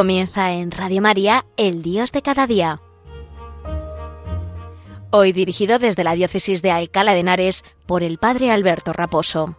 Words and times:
Comienza 0.00 0.52
en 0.52 0.70
Radio 0.70 1.02
María, 1.02 1.44
El 1.58 1.82
Dios 1.82 2.10
de 2.10 2.22
cada 2.22 2.46
día. 2.46 2.80
Hoy 5.10 5.32
dirigido 5.32 5.78
desde 5.78 6.04
la 6.04 6.14
Diócesis 6.14 6.62
de 6.62 6.70
Alcalá 6.70 7.12
de 7.12 7.20
Henares 7.20 7.64
por 7.84 8.02
el 8.02 8.16
Padre 8.16 8.50
Alberto 8.50 8.94
Raposo. 8.94 9.58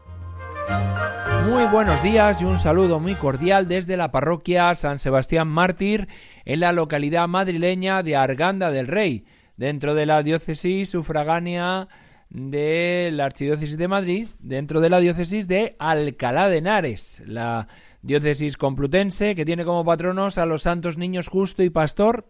Muy 1.46 1.66
buenos 1.66 2.02
días 2.02 2.42
y 2.42 2.46
un 2.46 2.58
saludo 2.58 3.00
muy 3.00 3.14
cordial 3.14 3.68
desde 3.68 3.98
la 3.98 4.12
parroquia 4.12 4.74
San 4.74 4.98
Sebastián 4.98 5.48
Mártir 5.48 6.08
en 6.44 6.62
la 6.62 6.72
localidad 6.72 7.28
madrileña 7.28 8.02
de 8.02 8.16
Arganda 8.16 8.72
del 8.72 8.88
Rey, 8.88 9.26
dentro 9.58 9.94
de 9.94 10.08
la 10.08 10.24
diócesis 10.24 10.90
sufragánea 10.90 11.88
de 12.32 13.12
la 13.14 13.26
Archidiócesis 13.26 13.78
de 13.78 13.88
Madrid, 13.88 14.28
dentro 14.40 14.82
de 14.82 14.90
la 14.90 15.00
diócesis 15.00 15.48
de 15.48 15.76
Alcalá 15.78 16.48
de 16.50 16.58
Henares, 16.58 17.22
la 17.28 17.68
diócesis 18.02 18.58
complutense 18.58 19.36
que 19.36 19.46
tiene 19.46 19.66
como 19.66 19.86
patronos 19.86 20.38
a 20.38 20.46
los 20.46 20.64
santos 20.64 20.98
niños 20.98 21.28
justo 21.28 21.64
y 21.64 21.70
pastor, 21.70 22.26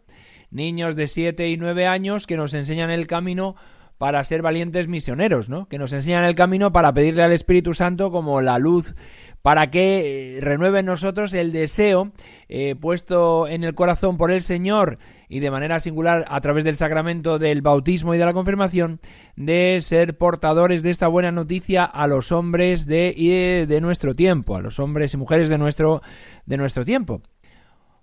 niños 0.50 0.96
de 0.96 1.08
7 1.08 1.50
y 1.50 1.58
9 1.58 1.88
años 1.88 2.28
que 2.28 2.38
nos 2.38 2.54
enseñan 2.54 2.90
el 2.90 3.08
camino 3.08 3.56
para 3.98 4.24
ser 4.24 4.42
valientes 4.42 4.88
misioneros, 4.88 5.48
¿no? 5.48 5.68
Que 5.68 5.78
nos 5.78 5.94
enseñan 5.94 6.24
el 6.24 6.34
camino 6.34 6.72
para 6.72 6.92
pedirle 6.92 7.22
al 7.22 7.32
Espíritu 7.32 7.76
Santo 7.76 8.10
como 8.10 8.42
la 8.42 8.58
luz 8.58 8.96
para 9.42 9.72
que 9.72 10.38
eh, 10.38 10.42
renueve 10.42 10.80
en 10.80 10.86
nosotros 10.86 11.34
el 11.34 11.52
deseo 11.52 12.12
eh, 12.50 12.76
puesto 12.80 13.48
en 13.48 13.64
el 13.64 13.76
corazón 13.76 14.18
por 14.18 14.32
el 14.32 14.42
Señor 14.42 14.98
y 15.30 15.40
de 15.40 15.52
manera 15.52 15.80
singular 15.80 16.26
a 16.28 16.42
través 16.42 16.64
del 16.64 16.76
sacramento 16.76 17.40
del 17.40 17.62
bautismo 17.62 18.14
y 18.14 18.18
de 18.18 18.26
la 18.26 18.34
confirmación 18.34 19.00
de 19.36 19.80
ser 19.82 20.18
portadores 20.18 20.84
de 20.84 20.90
esta 20.90 21.08
buena 21.08 21.32
noticia 21.32 21.86
a 21.86 22.08
los 22.08 22.32
hombres 22.32 22.86
de, 22.86 23.66
de 23.68 23.82
nuestro 23.82 24.16
tiempo, 24.16 24.56
a 24.56 24.62
los 24.62 24.80
hombres 24.80 25.14
y 25.14 25.18
mujeres 25.18 25.50
de 25.50 25.58
nuestro, 25.58 26.02
de 26.46 26.58
nuestro 26.58 26.86
tiempo. 26.86 27.22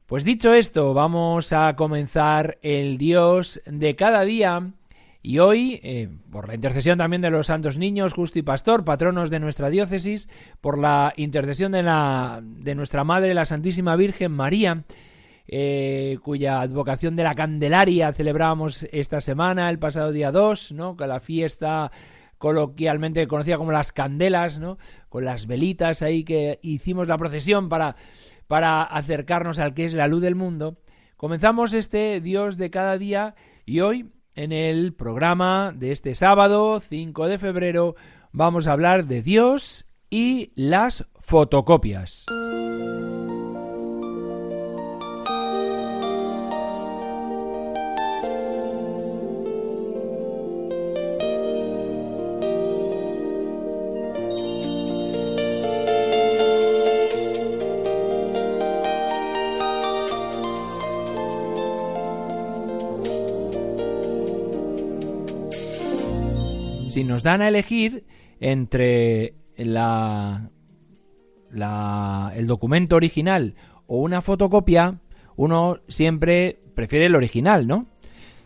Pues 0.07 0.25
dicho 0.25 0.55
esto, 0.55 0.95
vamos 0.95 1.53
a 1.53 1.77
comenzar 1.77 2.57
el 2.63 2.97
Dios 2.97 3.61
de 3.67 3.95
cada 3.95 4.23
día 4.23 4.73
y 5.23 5.41
hoy, 5.41 5.81
eh, 5.83 6.09
por 6.31 6.47
la 6.47 6.55
intercesión 6.55 6.99
también 6.99 7.23
de 7.23 7.31
los 7.31 7.49
santos 7.49 7.77
niños, 7.77 8.13
justo 8.13 8.39
y 8.39 8.43
pastor, 8.43 8.85
patronos 8.85 9.31
de 9.31 9.41
nuestra 9.41 9.69
diócesis, 9.69 10.29
por 10.61 10.79
la 10.79 11.13
intercesión 11.17 11.73
de, 11.73 11.83
la, 11.83 12.41
de 12.43 12.75
nuestra 12.75 13.03
Madre, 13.03 13.35
la 13.35 13.45
Santísima 13.45 13.97
Virgen 13.97 14.33
María, 14.33 14.85
eh, 15.49 16.19
cuya 16.23 16.61
advocación 16.61 17.17
de 17.17 17.25
la 17.25 17.35
Candelaria 17.35 18.13
celebrábamos 18.13 18.87
esta 18.93 19.21
semana, 19.21 19.71
el 19.71 19.79
pasado 19.79 20.13
día 20.13 20.31
2, 20.31 20.73
¿no? 20.73 20.97
con 20.97 21.09
la 21.09 21.21
fiesta 21.21 21.91
coloquialmente 22.37 23.27
conocida 23.27 23.59
como 23.59 23.73
las 23.73 23.91
candelas, 23.91 24.61
¿no? 24.61 24.79
con 25.09 25.25
las 25.25 25.47
velitas 25.47 26.03
ahí 26.03 26.23
que 26.23 26.61
hicimos 26.63 27.09
la 27.09 27.19
procesión 27.19 27.69
para, 27.69 27.97
para 28.47 28.83
acercarnos 28.83 29.59
al 29.59 29.75
que 29.75 29.85
es 29.85 29.95
la 29.95 30.07
luz 30.07 30.23
del 30.23 30.37
mundo. 30.37 30.79
Comenzamos 31.17 31.75
este 31.75 32.21
Dios 32.21 32.59
de 32.59 32.71
cada 32.71 32.97
día 32.97 33.35
y 33.67 33.81
hoy 33.81 34.13
en 34.39 34.53
el 34.53 34.93
programa 34.93 35.73
de 35.75 35.91
este 35.91 36.15
sábado 36.15 36.79
5 36.79 37.27
de 37.27 37.39
febrero 37.39 37.97
vamos 38.31 38.69
a 38.69 38.73
hablar 38.73 39.07
de 39.07 39.21
Dios 39.21 39.85
y 40.11 40.53
las 40.55 41.07
fotocopias. 41.19 42.25
Si 66.99 67.05
nos 67.05 67.23
dan 67.23 67.43
a 67.43 67.49
elegir 67.49 68.03
entre 68.41 69.35
la, 69.57 70.51
el 72.35 72.47
documento 72.49 72.97
original 72.97 73.55
o 73.87 73.99
una 73.99 74.21
fotocopia, 74.21 74.99
uno 75.37 75.79
siempre 75.87 76.59
prefiere 76.75 77.07
el 77.07 77.15
original, 77.15 77.69
¿no? 77.69 77.87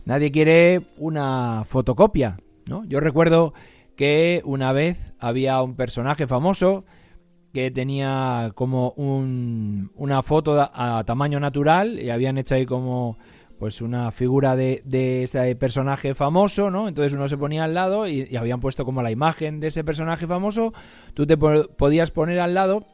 Nadie 0.05 0.31
quiere 0.31 0.83
una 0.99 1.65
fotocopia, 1.65 2.37
¿no? 2.67 2.85
Yo 2.85 3.01
recuerdo 3.01 3.55
que 3.97 4.43
una 4.45 4.73
vez 4.73 5.15
había 5.19 5.63
un 5.63 5.75
personaje 5.75 6.27
famoso 6.27 6.85
que 7.55 7.71
tenía 7.71 8.53
como 8.55 8.91
un, 8.97 9.93
una 9.95 10.21
foto 10.21 10.61
a 10.61 11.03
tamaño 11.07 11.41
natural 11.41 11.99
y 11.99 12.11
habían 12.11 12.37
hecho 12.37 12.57
ahí 12.57 12.67
como 12.67 13.17
pues 13.63 13.81
una 13.81 14.11
figura 14.11 14.57
de, 14.57 14.83
de, 14.85 15.23
ese 15.23 15.55
personaje 15.55 16.17
famoso, 16.17 16.69
¿no? 16.69 16.89
Entonces 16.89 17.13
uno 17.13 17.29
se 17.29 17.37
ponía 17.37 17.63
al 17.63 17.75
lado 17.75 18.09
y, 18.09 18.35
habían 18.35 18.59
puesto 18.59 18.85
como 18.85 19.03
la 19.03 19.13
imagen 19.13 19.61
de 19.61 19.69
ese 19.69 19.85
personaje 19.85 20.27
famoso, 20.27 20.75
tú 21.15 21.29
te 21.29 21.37
podías 21.37 22.11
poner 22.11 22.41
al 22.41 22.55
lado 22.55 22.85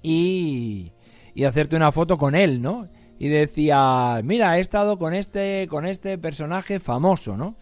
y, 0.00 0.92
y 1.34 1.42
hacerte 1.42 1.74
una 1.74 1.90
foto 1.90 2.16
con 2.16 2.36
él, 2.36 2.62
¿no? 2.62 2.86
Y 3.18 3.26
decía, 3.26 4.20
mira, 4.22 4.56
he 4.56 4.60
estado 4.60 4.98
con 4.98 5.14
este, 5.14 5.66
con 5.68 5.84
este 5.84 6.16
personaje 6.16 6.78
famoso, 6.78 7.36
¿no? 7.36 7.56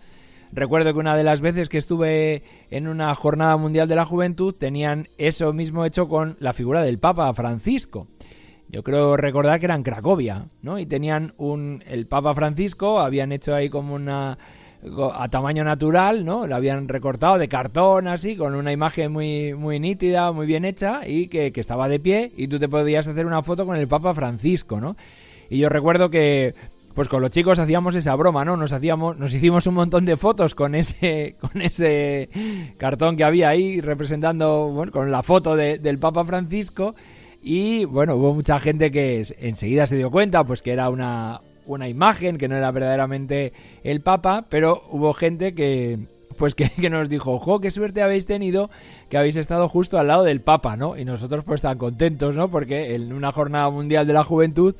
Recuerdo 0.52 0.92
que 0.92 0.98
una 0.98 1.16
de 1.16 1.24
las 1.24 1.40
veces 1.40 1.70
que 1.70 1.78
estuve 1.78 2.42
en 2.70 2.86
una 2.86 3.14
jornada 3.14 3.56
mundial 3.56 3.88
de 3.88 3.96
la 3.96 4.04
juventud 4.04 4.54
tenían 4.54 5.08
eso 5.16 5.54
mismo 5.54 5.86
hecho 5.86 6.06
con 6.06 6.36
la 6.38 6.52
figura 6.52 6.82
del 6.82 6.98
Papa 6.98 7.32
Francisco. 7.32 8.08
Yo 8.70 8.84
creo 8.84 9.16
recordar 9.16 9.58
que 9.58 9.66
era 9.66 9.74
en 9.74 9.82
Cracovia, 9.82 10.46
¿no? 10.62 10.78
Y 10.78 10.86
tenían 10.86 11.34
un 11.38 11.82
el 11.88 12.06
Papa 12.06 12.34
Francisco, 12.34 13.00
habían 13.00 13.32
hecho 13.32 13.54
ahí 13.54 13.68
como 13.68 13.94
una 13.94 14.38
a 15.14 15.28
tamaño 15.28 15.64
natural, 15.64 16.24
¿no? 16.24 16.46
Lo 16.46 16.54
habían 16.54 16.88
recortado 16.88 17.36
de 17.36 17.48
cartón 17.48 18.08
así, 18.08 18.36
con 18.36 18.54
una 18.54 18.72
imagen 18.72 19.12
muy, 19.12 19.54
muy 19.54 19.78
nítida, 19.78 20.32
muy 20.32 20.46
bien 20.46 20.64
hecha, 20.64 21.06
y 21.06 21.28
que, 21.28 21.52
que, 21.52 21.60
estaba 21.60 21.88
de 21.88 22.00
pie, 22.00 22.32
y 22.36 22.48
tú 22.48 22.58
te 22.58 22.68
podías 22.68 23.06
hacer 23.06 23.26
una 23.26 23.42
foto 23.42 23.66
con 23.66 23.76
el 23.76 23.88
Papa 23.88 24.14
Francisco, 24.14 24.80
¿no? 24.80 24.96
Y 25.50 25.58
yo 25.58 25.68
recuerdo 25.68 26.08
que, 26.08 26.54
pues 26.94 27.08
con 27.08 27.20
los 27.20 27.30
chicos 27.30 27.58
hacíamos 27.58 27.94
esa 27.94 28.14
broma, 28.14 28.44
¿no? 28.44 28.56
Nos 28.56 28.72
hacíamos, 28.72 29.18
nos 29.18 29.34
hicimos 29.34 29.66
un 29.66 29.74
montón 29.74 30.04
de 30.06 30.16
fotos 30.16 30.54
con 30.54 30.74
ese, 30.74 31.36
con 31.40 31.60
ese 31.60 32.28
cartón 32.78 33.16
que 33.16 33.24
había 33.24 33.48
ahí 33.48 33.80
representando, 33.80 34.68
bueno, 34.68 34.92
con 34.92 35.10
la 35.10 35.22
foto 35.22 35.56
del 35.56 35.98
Papa 35.98 36.24
Francisco. 36.24 36.94
Y 37.42 37.84
bueno, 37.86 38.16
hubo 38.16 38.34
mucha 38.34 38.58
gente 38.58 38.90
que 38.90 39.24
enseguida 39.40 39.86
se 39.86 39.96
dio 39.96 40.10
cuenta 40.10 40.44
pues 40.44 40.62
que 40.62 40.72
era 40.72 40.90
una, 40.90 41.40
una 41.66 41.88
imagen, 41.88 42.36
que 42.36 42.48
no 42.48 42.56
era 42.56 42.70
verdaderamente 42.70 43.52
el 43.82 44.00
Papa, 44.00 44.44
pero 44.48 44.82
hubo 44.90 45.12
gente 45.14 45.54
que 45.54 45.98
pues 46.36 46.54
que, 46.54 46.90
nos 46.90 47.08
dijo, 47.08 47.32
ojo, 47.32 47.60
qué 47.60 47.70
suerte 47.70 48.02
habéis 48.02 48.26
tenido 48.26 48.70
que 49.08 49.18
habéis 49.18 49.36
estado 49.36 49.68
justo 49.68 49.98
al 49.98 50.08
lado 50.08 50.24
del 50.24 50.40
Papa, 50.40 50.76
¿no? 50.76 50.96
Y 50.96 51.04
nosotros 51.04 51.44
pues 51.44 51.62
tan 51.62 51.78
contentos, 51.78 52.34
¿no? 52.34 52.48
Porque 52.48 52.94
en 52.94 53.12
una 53.12 53.32
jornada 53.32 53.68
mundial 53.70 54.06
de 54.06 54.12
la 54.12 54.24
juventud 54.24 54.74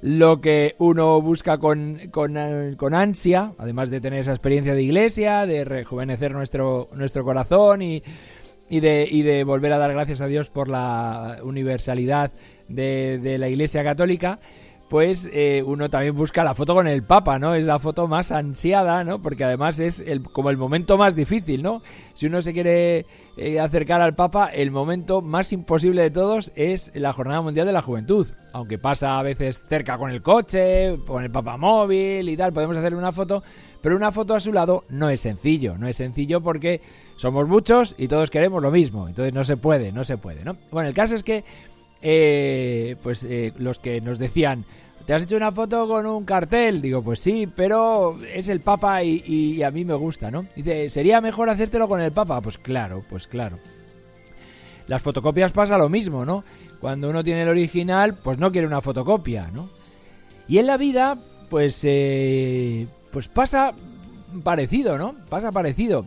lo 0.00 0.40
que 0.40 0.74
uno 0.78 1.20
busca 1.20 1.58
con, 1.58 1.98
con, 2.10 2.36
con, 2.76 2.94
ansia, 2.94 3.52
además 3.56 3.88
de 3.88 4.00
tener 4.00 4.18
esa 4.20 4.32
experiencia 4.32 4.74
de 4.74 4.82
iglesia, 4.82 5.46
de 5.46 5.64
rejuvenecer 5.64 6.32
nuestro, 6.32 6.88
nuestro 6.94 7.22
corazón 7.24 7.82
y 7.82 8.02
y 8.72 8.80
de, 8.80 9.06
y 9.06 9.20
de 9.20 9.44
volver 9.44 9.70
a 9.74 9.76
dar 9.76 9.92
gracias 9.92 10.22
a 10.22 10.26
Dios 10.26 10.48
por 10.48 10.66
la 10.66 11.36
universalidad 11.42 12.30
de, 12.68 13.20
de 13.22 13.36
la 13.36 13.50
Iglesia 13.50 13.84
Católica, 13.84 14.38
pues 14.88 15.28
eh, 15.30 15.62
uno 15.66 15.90
también 15.90 16.16
busca 16.16 16.42
la 16.42 16.54
foto 16.54 16.74
con 16.74 16.88
el 16.88 17.02
Papa, 17.02 17.38
¿no? 17.38 17.54
Es 17.54 17.66
la 17.66 17.78
foto 17.78 18.08
más 18.08 18.32
ansiada, 18.32 19.04
¿no? 19.04 19.20
Porque 19.20 19.44
además 19.44 19.78
es 19.78 20.00
el, 20.00 20.22
como 20.22 20.48
el 20.48 20.56
momento 20.56 20.96
más 20.96 21.14
difícil, 21.14 21.62
¿no? 21.62 21.82
Si 22.14 22.24
uno 22.24 22.40
se 22.40 22.54
quiere 22.54 23.04
eh, 23.36 23.60
acercar 23.60 24.00
al 24.00 24.14
Papa, 24.14 24.46
el 24.46 24.70
momento 24.70 25.20
más 25.20 25.52
imposible 25.52 26.00
de 26.00 26.10
todos 26.10 26.50
es 26.54 26.92
la 26.94 27.12
Jornada 27.12 27.42
Mundial 27.42 27.66
de 27.66 27.72
la 27.74 27.82
Juventud. 27.82 28.26
Aunque 28.54 28.78
pasa 28.78 29.18
a 29.18 29.22
veces 29.22 29.62
cerca 29.68 29.98
con 29.98 30.10
el 30.10 30.22
coche, 30.22 30.96
con 31.06 31.22
el 31.22 31.30
Papa 31.30 31.58
móvil 31.58 32.26
y 32.26 32.36
tal, 32.38 32.54
podemos 32.54 32.78
hacerle 32.78 32.96
una 32.96 33.12
foto, 33.12 33.42
pero 33.82 33.96
una 33.96 34.12
foto 34.12 34.34
a 34.34 34.40
su 34.40 34.52
lado 34.52 34.84
no 34.88 35.10
es 35.10 35.20
sencillo, 35.20 35.76
no 35.76 35.88
es 35.88 35.96
sencillo 35.96 36.40
porque 36.40 36.80
somos 37.16 37.48
muchos 37.48 37.94
y 37.98 38.08
todos 38.08 38.30
queremos 38.30 38.62
lo 38.62 38.70
mismo. 38.70 39.08
Entonces 39.08 39.34
no 39.34 39.44
se 39.44 39.56
puede, 39.56 39.92
no 39.92 40.04
se 40.04 40.16
puede, 40.16 40.44
¿no? 40.44 40.56
Bueno, 40.70 40.88
el 40.88 40.94
caso 40.94 41.16
es 41.16 41.24
que, 41.24 41.44
eh, 42.00 42.96
pues 43.02 43.24
eh, 43.24 43.52
los 43.58 43.80
que 43.80 44.00
nos 44.00 44.18
decían, 44.18 44.64
¿te 45.04 45.14
has 45.14 45.24
hecho 45.24 45.36
una 45.36 45.50
foto 45.50 45.86
con 45.88 46.06
un 46.06 46.24
cartel? 46.24 46.80
Digo, 46.80 47.02
pues 47.02 47.20
sí, 47.20 47.48
pero 47.54 48.16
es 48.32 48.48
el 48.48 48.60
Papa 48.60 49.02
y, 49.02 49.62
a 49.62 49.70
mí 49.72 49.84
me 49.84 49.94
gusta, 49.94 50.30
¿no? 50.30 50.46
Dice, 50.54 50.88
¿sería 50.88 51.20
mejor 51.20 51.50
hacértelo 51.50 51.88
con 51.88 52.00
el 52.00 52.12
Papa? 52.12 52.40
Pues 52.40 52.58
claro, 52.58 53.02
pues 53.10 53.26
claro. 53.26 53.58
Las 54.86 55.02
fotocopias 55.02 55.52
pasa 55.52 55.76
lo 55.76 55.88
mismo, 55.88 56.24
¿no? 56.24 56.44
Cuando 56.80 57.10
uno 57.10 57.22
tiene 57.22 57.42
el 57.42 57.48
original, 57.48 58.14
pues 58.14 58.38
no 58.38 58.50
quiere 58.52 58.66
una 58.66 58.80
fotocopia, 58.80 59.48
¿no? 59.52 59.68
Y 60.48 60.58
en 60.58 60.66
la 60.66 60.76
vida, 60.76 61.16
pues, 61.48 61.80
eh, 61.84 62.86
pues 63.12 63.28
pasa 63.28 63.74
parecido, 64.42 64.98
¿no? 64.98 65.14
Pasa 65.28 65.52
parecido. 65.52 66.06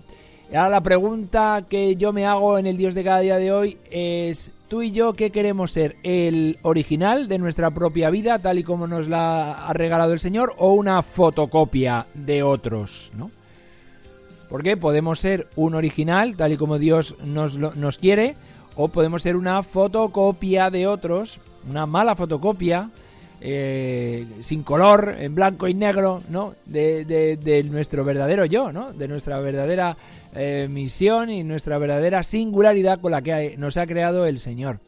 Ahora 0.49 0.69
la 0.69 0.81
pregunta 0.81 1.65
que 1.67 1.95
yo 1.95 2.11
me 2.11 2.25
hago 2.25 2.57
en 2.57 2.67
el 2.67 2.77
Dios 2.77 2.93
de 2.93 3.03
cada 3.03 3.19
día 3.19 3.37
de 3.37 3.51
hoy 3.51 3.77
es, 3.89 4.51
tú 4.67 4.81
y 4.81 4.91
yo, 4.91 5.13
¿qué 5.13 5.31
queremos 5.31 5.71
ser? 5.71 5.95
¿El 6.03 6.57
original 6.63 7.27
de 7.27 7.37
nuestra 7.37 7.71
propia 7.71 8.09
vida, 8.09 8.39
tal 8.39 8.59
y 8.59 8.63
como 8.63 8.87
nos 8.87 9.07
la 9.07 9.67
ha 9.67 9.73
regalado 9.73 10.13
el 10.13 10.19
Señor, 10.19 10.53
o 10.57 10.73
una 10.73 11.01
fotocopia 11.01 12.05
de 12.13 12.43
otros? 12.43 13.11
¿no? 13.15 13.31
Porque 14.49 14.77
podemos 14.77 15.19
ser 15.19 15.47
un 15.55 15.75
original, 15.75 16.35
tal 16.35 16.53
y 16.53 16.57
como 16.57 16.77
Dios 16.77 17.15
nos, 17.23 17.57
nos 17.57 17.97
quiere, 17.97 18.35
o 18.75 18.87
podemos 18.87 19.21
ser 19.21 19.35
una 19.35 19.63
fotocopia 19.63 20.69
de 20.69 20.87
otros, 20.87 21.39
una 21.69 21.85
mala 21.85 22.15
fotocopia, 22.15 22.89
eh, 23.47 24.25
sin 24.41 24.63
color, 24.63 25.17
en 25.19 25.35
blanco 25.35 25.67
y 25.67 25.75
negro, 25.75 26.19
¿no? 26.29 26.55
De, 26.65 27.67
nuestro 27.69 28.03
verdadero 28.03 28.45
yo, 28.45 28.71
¿no? 28.71 28.91
De 28.91 29.07
nuestra 29.07 29.39
verdadera 29.39 29.95
eh, 30.33 30.67
misión 30.67 31.29
y 31.29 31.43
nuestra 31.43 31.77
verdadera 31.77 32.23
singularidad 32.23 32.99
con 32.99 33.11
la 33.11 33.21
que 33.21 33.55
nos 33.59 33.77
ha 33.77 33.85
creado 33.85 34.25
el 34.25 34.39
Señor. 34.39 34.79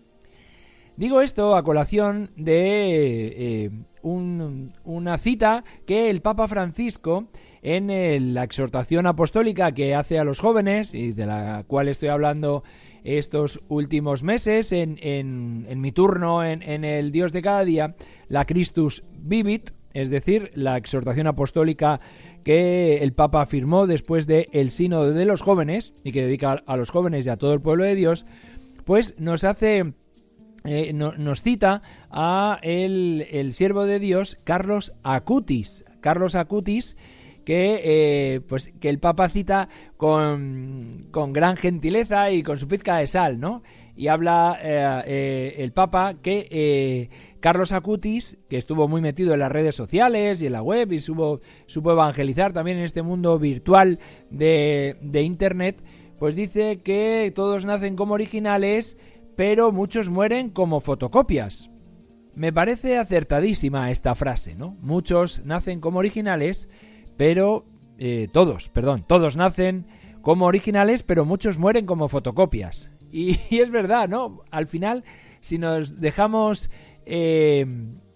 Digo 0.95 1.21
esto 1.21 1.56
a 1.56 1.62
colación 1.62 2.31
de 2.36 3.65
eh, 3.65 3.69
una 4.01 5.18
cita 5.19 5.63
que 5.86 6.10
el 6.10 6.21
Papa 6.21 6.48
Francisco 6.48 7.25
en 7.62 8.33
la 8.33 8.44
exhortación 8.44 9.06
apostólica 9.06 9.71
que 9.71 9.94
hace 9.94 10.18
a 10.18 10.24
los 10.24 10.39
jóvenes 10.39 10.95
y 10.95 11.12
de 11.12 11.27
la 11.27 11.63
cual 11.68 11.89
estoy 11.89 12.10
hablando 12.10 12.63
estos 13.07 13.62
últimos 13.69 14.21
meses 14.21 14.74
en, 14.74 15.00
en, 15.01 15.80
mi 15.80 15.92
turno 15.94 16.44
en, 16.44 16.62
en, 16.62 16.83
el 16.83 17.12
Dios 17.12 17.31
de 17.31 17.42
cada 17.42 17.63
día, 17.63 17.95
la 18.27 18.45
Christus 18.45 19.04
Vivit, 19.18 19.71
es 19.94 20.09
decir, 20.09 20.51
la 20.56 20.75
exhortación 20.75 21.27
apostólica 21.27 22.01
que 22.44 22.98
el 22.98 23.13
Papa 23.13 23.45
firmó 23.45 23.88
después 23.88 24.27
del 24.27 24.48
el 24.51 24.71
Sínodo 24.71 25.12
de 25.12 25.25
los 25.25 25.42
Jóvenes 25.42 25.94
y 26.04 26.12
que 26.12 26.24
dedica 26.24 26.63
a 26.65 26.77
los 26.77 26.89
jóvenes 26.89 27.25
y 27.25 27.30
a 27.30 27.38
todo 27.38 27.54
el 27.54 27.62
pueblo 27.62 27.83
de 27.83 27.95
Dios, 27.95 28.25
pues 28.86 29.15
nos 29.19 29.44
hace... 29.44 29.94
Eh, 30.65 30.92
nos 30.92 31.44
cita 31.44 31.81
a 32.10 32.60
el, 32.62 33.25
el 33.31 33.53
siervo 33.53 33.86
de 33.86 34.00
Dios 34.00 34.38
Carlos 34.44 34.92
Acutis. 35.01 35.86
Carlos 36.01 36.36
Acutis, 36.36 36.98
que, 37.48 37.80
eh, 37.82 38.42
pues, 38.42 38.74
que 38.78 38.90
el 38.90 39.00
Papa 39.00 39.30
cita 39.30 39.70
con, 39.96 41.08
con, 41.12 41.32
gran 41.32 41.56
gentileza 41.56 42.30
y 42.30 42.44
con 42.44 42.58
su 42.58 42.68
pizca 42.68 42.98
de 42.98 43.08
sal, 43.08 43.40
¿no? 43.40 43.64
Y 43.96 44.10
habla 44.10 44.60
eh, 44.62 45.04
eh, 45.08 45.56
el 45.60 45.72
Papa 45.72 46.16
que 46.22 47.10
Carlos 47.40 47.72
Acutis, 47.72 48.38
que 48.50 48.58
estuvo 48.58 48.90
muy 48.90 49.00
metido 49.00 49.34
en 49.34 49.40
las 49.40 49.50
redes 49.50 49.76
sociales 49.76 50.42
y 50.42 50.48
en 50.48 50.52
la 50.52 50.62
web 50.62 50.92
y 50.92 51.00
supo, 51.00 51.40
supo 51.68 51.94
evangelizar 51.94 52.52
también 52.52 52.80
en 52.80 52.84
este 52.84 53.02
mundo 53.02 53.40
virtual 53.40 53.98
de, 54.30 54.98
de 55.00 55.22
Internet, 55.22 55.82
pues 56.20 56.36
dice 56.36 56.82
que 56.84 57.32
todos 57.34 57.64
nacen 57.64 57.96
como 57.96 58.16
originales, 58.16 58.98
pero 59.38 59.72
muchos 59.72 60.10
mueren 60.10 60.50
como 60.50 60.82
fotocopias. 60.82 61.72
Me 62.36 62.52
parece 62.52 62.98
acertadísima 62.98 63.90
esta 63.90 64.16
frase, 64.16 64.54
¿no? 64.54 64.76
Muchos 64.82 65.46
nacen 65.46 65.80
como 65.80 66.00
originales, 66.00 66.68
pero 67.18 67.66
eh, 67.98 68.28
todos, 68.31 68.69
perdón, 68.69 69.04
todos 69.08 69.36
nacen 69.36 69.88
como 70.22 70.46
originales, 70.46 71.04
pero 71.04 71.25
muchos 71.25 71.58
mueren 71.58 71.86
como 71.86 72.08
fotocopias. 72.08 72.92
Y, 73.10 73.38
es 73.52 73.72
verdad, 73.72 74.10
¿no? 74.10 74.42
Al 74.52 74.68
final, 74.68 75.06
si 75.40 75.58
nos 75.58 76.02
dejamos 76.02 76.69
eh, 77.06 77.66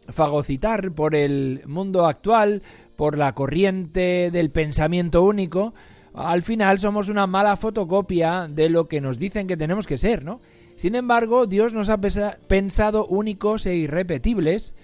fagocitar 0.10 0.92
por 0.92 1.16
el 1.16 1.62
mundo 1.66 2.06
actual, 2.06 2.62
por 2.98 3.18
la 3.18 3.34
corriente 3.34 4.30
del 4.32 4.52
pensamiento 4.52 5.24
único, 5.24 5.74
al 6.14 6.42
final 6.44 6.78
somos 6.78 7.08
una 7.08 7.26
mala 7.26 7.56
fotocopia 7.56 8.48
de 8.50 8.70
lo 8.70 8.90
que 8.90 9.00
nos 9.00 9.18
dicen 9.18 9.48
que 9.48 9.56
tenemos 9.56 9.88
que 9.88 9.98
ser, 9.98 10.26
¿no? 10.26 10.42
Sin 10.76 10.96
embargo, 10.96 11.48
Dios 11.48 11.74
nos 11.74 11.90
ha 11.90 12.00
pensado 12.02 13.06
únicos 13.06 13.66
e 13.66 13.76
irrepetibles, 13.76 14.76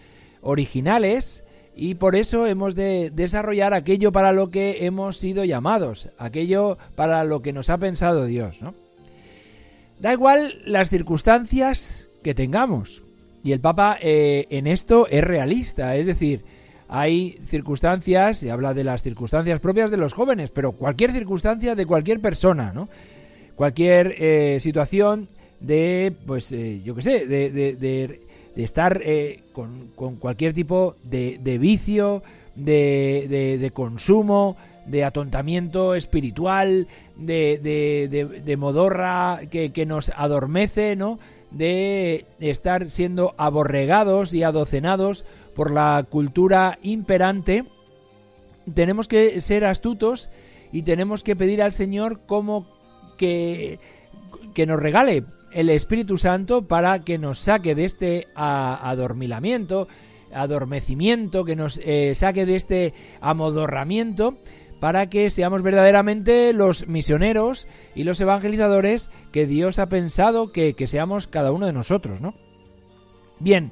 originales, 0.42 1.44
y 1.78 1.96
por 1.96 2.16
eso 2.16 2.48
hemos 2.48 2.74
de 2.74 3.12
desarrollar 3.12 3.76
aquello 3.76 4.12
para 4.12 4.32
lo 4.32 4.50
que 4.50 4.86
hemos 4.86 5.18
sido 5.18 5.46
llamados, 5.46 6.10
aquello 6.18 6.78
para 6.96 7.24
lo 7.24 7.44
que 7.44 7.54
nos 7.54 7.70
ha 7.70 7.78
pensado 7.78 8.26
Dios, 8.26 8.64
¿no? 8.64 8.74
Da 10.00 10.12
igual 10.12 10.56
las 10.66 10.90
circunstancias 10.90 12.10
que 12.24 12.34
tengamos. 12.34 13.04
Y 13.44 13.52
el 13.52 13.60
Papa 13.60 13.98
eh, 14.02 14.48
en 14.50 14.66
esto 14.68 15.08
es 15.08 15.24
realista, 15.24 15.96
es 15.96 16.08
decir, 16.08 16.42
hay 16.90 17.38
circunstancias, 17.46 18.42
y 18.42 18.50
habla 18.50 18.74
de 18.74 18.84
las 18.84 19.04
circunstancias 19.04 19.60
propias 19.60 19.92
de 19.92 19.98
los 19.98 20.14
jóvenes, 20.14 20.50
pero 20.50 20.72
cualquier 20.72 21.12
circunstancia 21.12 21.76
de 21.76 21.86
cualquier 21.86 22.20
persona, 22.20 22.72
¿no? 22.74 22.90
Cualquier 23.56 24.16
eh, 24.18 24.60
situación 24.62 25.30
de, 25.60 26.14
pues, 26.26 26.52
eh, 26.52 26.82
yo 26.84 26.96
qué 26.96 27.02
sé, 27.02 27.28
de, 27.28 27.52
de 27.52 27.76
de 27.76 28.27
estar 28.64 29.02
eh, 29.04 29.42
con, 29.54 29.90
cualquier 30.20 30.54
tipo 30.54 30.96
de, 31.04 31.58
vicio, 31.60 32.24
de, 32.56 33.72
consumo, 33.74 34.58
de 34.86 35.04
atontamiento 35.04 35.96
espiritual, 35.96 36.88
de, 37.16 38.56
modorra 38.58 39.42
que, 39.50 39.72
que, 39.72 39.86
nos 39.86 40.10
adormece, 40.16 40.96
¿no? 40.96 41.20
De 41.52 42.26
estar 42.40 42.90
siendo 42.90 43.34
aborregados 43.38 44.34
y 44.34 44.44
adocenados 44.44 45.24
por 45.56 45.72
la 45.72 46.06
cultura 46.10 46.78
imperante. 46.84 47.64
Tenemos 48.74 49.08
que 49.08 49.40
ser 49.40 49.66
astutos 49.66 50.30
y 50.72 50.82
tenemos 50.82 51.24
que 51.24 51.36
pedir 51.36 51.62
al 51.62 51.74
Señor 51.74 52.20
que, 53.18 53.80
que 54.54 54.66
nos 54.66 54.82
regale 54.82 55.24
el 55.58 55.72
Espíritu 55.72 56.20
Santo 56.20 56.62
para 56.62 57.04
que 57.04 57.18
nos 57.18 57.40
saque 57.40 57.74
de 57.74 57.86
este 57.86 58.28
adormilamiento, 58.36 59.88
adormecimiento, 60.32 61.46
que 61.46 61.56
nos 61.56 61.80
eh, 61.84 62.14
saque 62.14 62.46
de 62.46 62.56
este 62.56 62.94
amodorramiento, 63.22 64.38
para 64.80 65.10
que 65.10 65.32
seamos 65.32 65.64
verdaderamente 65.64 66.54
los 66.54 66.88
misioneros 66.88 67.66
y 67.96 68.04
los 68.04 68.22
evangelizadores 68.22 69.10
que 69.34 69.48
Dios 69.48 69.80
ha 69.80 69.90
pensado 69.90 70.52
que, 70.52 70.76
seamos 70.86 71.26
cada 71.26 71.52
uno 71.52 71.66
de 71.66 71.74
nosotros, 71.74 72.22
¿no? 72.22 72.36
Bien, 73.40 73.72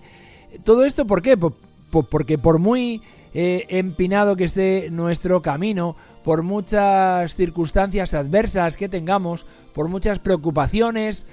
todo 0.64 0.86
esto 0.86 1.06
¿por 1.06 1.22
qué? 1.22 1.38
porque 1.38 2.40
por 2.40 2.58
muy 2.58 3.04
eh, 3.36 3.68
empinado 3.70 4.36
que 4.36 4.46
esté 4.46 4.90
nuestro 4.90 5.44
camino, 5.44 5.96
por 6.24 6.42
muchas 6.42 7.36
circunstancias 7.36 8.16
adversas 8.16 8.76
que 8.76 8.90
tengamos, 8.90 9.46
por 9.76 9.88
muchas 9.88 10.18
preocupaciones, 10.18 11.28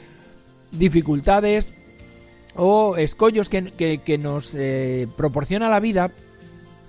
dificultades 0.72 1.74
o 2.56 2.96
escollos 2.96 3.48
que, 3.48 4.18
nos 4.18 4.54
eh, 4.54 5.08
proporciona 5.16 5.68
la 5.68 5.80
vida, 5.80 6.10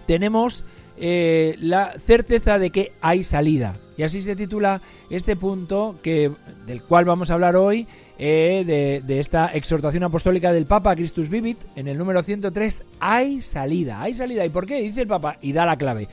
tenemos 0.06 0.66
eh, 0.98 1.56
la 1.60 1.94
certeza 2.00 2.60
de 2.60 2.70
que 2.70 2.92
hay 3.02 3.24
salida. 3.24 3.76
Y 3.96 4.04
así 4.04 4.22
se 4.22 4.36
titula 4.36 4.82
este 5.10 5.36
punto 5.36 5.96
que, 6.02 6.32
del 6.66 6.82
cual 6.82 7.06
vamos 7.06 7.30
a 7.30 7.36
hablar 7.36 7.56
hoy, 7.56 7.88
eh, 8.18 8.64
de, 8.66 9.02
de, 9.06 9.20
esta 9.20 9.48
exhortación 9.48 10.04
apostólica 10.04 10.52
del 10.52 10.66
Papa 10.66 10.96
Christus 10.96 11.30
Vivit, 11.30 11.58
en 11.76 11.88
el 11.88 11.98
número 11.98 12.24
103, 12.24 12.84
hay 13.00 13.42
salida, 13.42 14.02
hay 14.02 14.14
salida. 14.14 14.46
¿Y 14.46 14.50
por 14.50 14.66
qué? 14.66 14.82
Dice 14.82 15.02
el 15.02 15.08
Papa, 15.08 15.38
y 15.42 15.54
da 15.54 15.66
la 15.66 15.78
clave. 15.78 16.08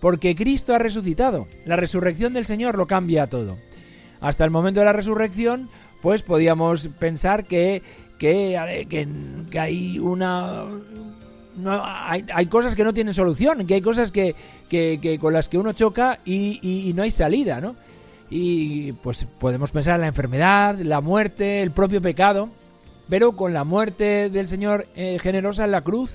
Porque 0.00 0.34
Cristo 0.34 0.74
ha 0.74 0.78
resucitado. 0.78 1.46
La 1.64 1.76
resurrección 1.76 2.32
del 2.32 2.44
Señor 2.44 2.76
lo 2.76 2.86
cambia 2.86 3.26
todo. 3.26 3.56
Hasta 4.20 4.44
el 4.44 4.50
momento 4.50 4.80
de 4.80 4.86
la 4.86 4.92
resurrección, 4.92 5.68
pues 6.04 6.20
podíamos 6.20 6.86
pensar 6.98 7.44
que, 7.44 7.80
que, 8.18 8.86
que, 9.50 9.58
hay 9.58 9.98
una... 9.98 10.64
No, 11.56 11.82
hay, 11.82 12.26
hay, 12.34 12.44
cosas 12.44 12.74
que 12.74 12.84
no 12.84 12.92
tienen 12.92 13.14
solución, 13.14 13.66
que 13.66 13.72
hay 13.72 13.80
cosas 13.80 14.12
que, 14.12 14.34
que 14.68 15.18
con 15.18 15.32
las 15.32 15.48
que 15.48 15.56
uno 15.56 15.72
choca 15.72 16.18
y, 16.26 16.60
y, 16.60 16.92
no 16.92 17.04
hay 17.04 17.10
salida, 17.10 17.62
¿no? 17.62 17.74
Y 18.28 18.92
pues 18.92 19.26
podemos 19.40 19.70
pensar 19.70 19.94
en 19.94 20.02
la 20.02 20.08
enfermedad, 20.08 20.78
la 20.78 21.00
muerte, 21.00 21.62
el 21.62 21.70
propio 21.70 22.02
pecado, 22.02 22.50
pero 23.08 23.32
con 23.32 23.54
la 23.54 23.64
muerte 23.64 24.28
del 24.28 24.46
Señor 24.46 24.84
eh, 24.96 25.18
generosa 25.18 25.64
en 25.64 25.70
la 25.70 25.80
cruz 25.80 26.12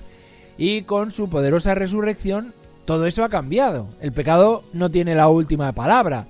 y 0.56 0.82
con 0.82 1.10
su 1.10 1.28
poderosa 1.28 1.74
resurrección, 1.74 2.54
todo 2.84 3.06
eso 3.06 3.24
ha 3.24 3.28
cambiado. 3.28 3.88
El 4.00 4.12
pecado 4.12 4.62
no 4.72 4.88
tiene 4.88 5.16
la 5.16 5.26
última 5.26 5.72
palabra. 5.72 6.26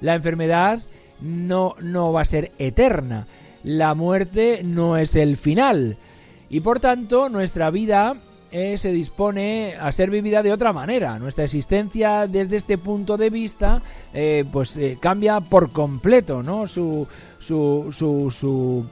La 0.00 0.14
enfermedad 0.14 0.80
no, 1.22 1.74
no 1.80 2.12
va 2.12 2.22
a 2.22 2.26
ser 2.26 2.52
eterna. 2.58 3.26
La 3.64 3.94
muerte 3.94 4.62
no 4.64 4.96
es 4.96 5.14
el 5.14 5.36
final. 5.36 5.96
Y 6.50 6.60
por 6.60 6.80
tanto, 6.80 7.28
nuestra 7.28 7.70
vida 7.70 8.16
eh, 8.50 8.76
se 8.76 8.92
dispone 8.92 9.76
a 9.80 9.90
ser 9.92 10.10
vivida 10.10 10.42
de 10.42 10.52
otra 10.52 10.72
manera. 10.72 11.18
Nuestra 11.18 11.44
existencia 11.44 12.26
desde 12.26 12.56
este 12.56 12.76
punto 12.76 13.16
de 13.16 13.30
vista, 13.30 13.80
eh, 14.12 14.44
pues 14.52 14.76
eh, 14.76 14.98
cambia 15.00 15.40
por 15.40 15.70
completo, 15.70 16.42
¿no? 16.42 16.66
Su, 16.68 17.08
su, 17.38 17.88
su, 17.92 18.30
su, 18.30 18.84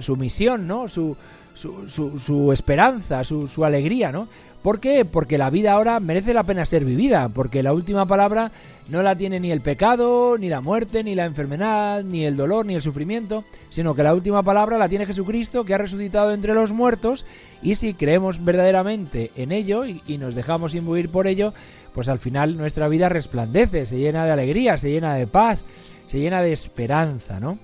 su 0.00 0.16
misión, 0.16 0.66
¿no? 0.66 0.88
Su, 0.88 1.16
su, 1.54 2.18
su, 2.18 2.52
esperanza, 2.52 3.22
su, 3.24 3.46
su 3.48 3.64
alegría, 3.64 4.10
¿no? 4.10 4.28
¿Por 4.66 4.80
qué? 4.80 5.04
Porque 5.04 5.38
la 5.38 5.48
vida 5.48 5.70
ahora 5.70 6.00
merece 6.00 6.34
la 6.34 6.42
pena 6.42 6.66
ser 6.66 6.84
vivida, 6.84 7.28
porque 7.28 7.62
la 7.62 7.72
última 7.72 8.04
palabra 8.04 8.50
no 8.88 9.00
la 9.00 9.14
tiene 9.14 9.38
ni 9.38 9.52
el 9.52 9.60
pecado, 9.60 10.36
ni 10.38 10.48
la 10.48 10.60
muerte, 10.60 11.04
ni 11.04 11.14
la 11.14 11.24
enfermedad, 11.24 12.02
ni 12.02 12.24
el 12.24 12.36
dolor, 12.36 12.66
ni 12.66 12.74
el 12.74 12.82
sufrimiento, 12.82 13.44
sino 13.68 13.94
que 13.94 14.02
la 14.02 14.12
última 14.12 14.42
palabra 14.42 14.76
la 14.76 14.88
tiene 14.88 15.06
Jesucristo, 15.06 15.64
que 15.64 15.74
ha 15.74 15.78
resucitado 15.78 16.34
entre 16.34 16.52
los 16.52 16.72
muertos, 16.72 17.26
y 17.62 17.76
si 17.76 17.94
creemos 17.94 18.44
verdaderamente 18.44 19.30
en 19.36 19.52
ello 19.52 19.84
y, 19.86 20.18
nos 20.18 20.34
dejamos 20.34 20.74
imbuir 20.74 21.10
por 21.10 21.28
ello, 21.28 21.54
pues 21.94 22.08
al 22.08 22.18
final 22.18 22.56
nuestra 22.56 22.88
vida 22.88 23.08
resplandece, 23.08 23.86
se 23.86 23.98
llena 23.98 24.24
de 24.24 24.32
alegría, 24.32 24.76
se 24.78 24.90
llena 24.90 25.14
de 25.14 25.28
paz, 25.28 25.60
se 26.08 26.18
llena 26.18 26.42
de 26.42 26.52
esperanza, 26.52 27.38
¿no? 27.38 27.56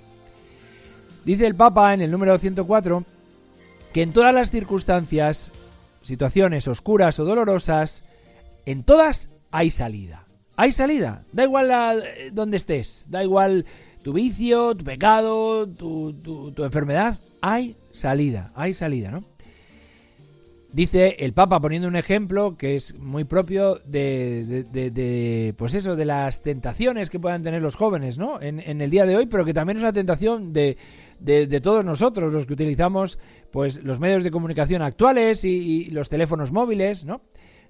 Dice 1.24 1.48
el 1.48 1.56
Papa 1.56 1.94
en 1.94 2.00
el 2.00 2.12
número 2.12 2.38
104 2.38 3.02
que 3.92 4.02
en 4.02 4.12
todas 4.12 4.32
las 4.32 4.52
circunstancias, 4.52 5.52
situaciones 6.02 6.68
oscuras 6.68 7.18
o 7.18 7.24
dolorosas, 7.24 8.04
en 8.66 8.84
todas 8.84 9.28
hay 9.50 9.70
salida. 9.70 10.24
Hay 10.56 10.72
salida. 10.72 11.24
Da 11.32 11.44
igual 11.44 11.68
la, 11.68 11.96
donde 12.32 12.56
estés, 12.56 13.04
da 13.08 13.22
igual 13.24 13.64
tu 14.02 14.12
vicio, 14.12 14.74
tu 14.74 14.84
pecado, 14.84 15.66
tu, 15.68 16.12
tu, 16.54 16.64
enfermedad. 16.64 17.18
Hay 17.40 17.76
salida, 17.92 18.52
hay 18.54 18.74
salida, 18.74 19.10
¿no? 19.10 19.22
Dice 20.72 21.16
el 21.18 21.34
Papa 21.34 21.60
poniendo 21.60 21.86
un 21.86 21.96
ejemplo 21.96 22.56
que 22.56 22.76
es 22.76 22.98
muy 22.98 23.24
propio 23.24 23.78
de, 23.84 24.64
de, 24.72 25.54
pues 25.58 25.74
eso, 25.74 25.96
de 25.96 26.06
las 26.06 26.42
tentaciones 26.42 27.10
que 27.10 27.20
puedan 27.20 27.42
tener 27.42 27.60
los 27.60 27.74
jóvenes, 27.74 28.16
¿no? 28.16 28.40
En, 28.40 28.58
en, 28.58 28.80
el 28.80 28.90
día 28.90 29.04
de 29.04 29.16
hoy, 29.16 29.26
pero 29.26 29.44
que 29.44 29.52
también 29.52 29.76
es 29.76 29.82
una 29.82 29.92
tentación 29.92 30.54
de, 30.54 30.78
de, 31.22 31.60
todos 31.60 31.84
nosotros, 31.84 32.32
los 32.32 32.46
que 32.46 32.52
utilizamos 32.52 33.18
pues 33.50 33.82
los 33.84 34.00
medios 34.00 34.24
de 34.24 34.30
comunicación 34.30 34.82
actuales 34.82 35.44
y, 35.44 35.86
los 35.90 36.08
teléfonos 36.08 36.52
móviles, 36.52 37.04
¿no? 37.04 37.22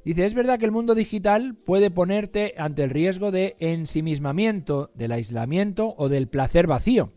Dice, 0.05 0.25
es 0.27 0.35
verdad 0.35 0.59
que 0.59 0.65
el 0.65 0.73
mundo 0.73 0.97
digital 0.97 1.55
puede 1.55 1.91
ponerte 1.91 2.55
ante 2.59 2.83
el 2.83 2.91
riesgo 2.91 3.31
de 3.31 3.57
ensimismamiento, 3.61 4.91
del 4.95 5.13
aislamiento 5.13 5.95
o 5.97 6.09
del 6.09 6.27
placer 6.27 6.67
vacío. 6.67 7.13